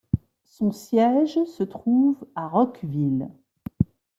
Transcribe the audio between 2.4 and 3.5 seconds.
Rockville.